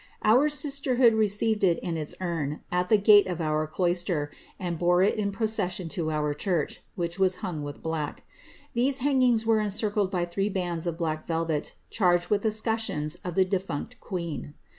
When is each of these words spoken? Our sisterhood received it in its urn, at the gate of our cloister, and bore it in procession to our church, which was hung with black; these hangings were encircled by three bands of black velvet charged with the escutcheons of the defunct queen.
Our 0.23 0.49
sisterhood 0.49 1.13
received 1.13 1.63
it 1.63 1.77
in 1.77 1.95
its 1.95 2.15
urn, 2.19 2.61
at 2.71 2.89
the 2.89 2.97
gate 2.97 3.27
of 3.27 3.39
our 3.39 3.67
cloister, 3.67 4.31
and 4.59 4.79
bore 4.79 5.03
it 5.03 5.13
in 5.15 5.31
procession 5.31 5.89
to 5.89 6.09
our 6.09 6.33
church, 6.33 6.81
which 6.95 7.19
was 7.19 7.35
hung 7.45 7.61
with 7.61 7.83
black; 7.83 8.23
these 8.73 8.97
hangings 9.05 9.45
were 9.45 9.59
encircled 9.59 10.09
by 10.09 10.25
three 10.25 10.49
bands 10.49 10.87
of 10.87 10.97
black 10.97 11.27
velvet 11.27 11.75
charged 11.91 12.29
with 12.31 12.41
the 12.41 12.49
escutcheons 12.49 13.13
of 13.23 13.35
the 13.35 13.45
defunct 13.45 13.99
queen. 13.99 14.55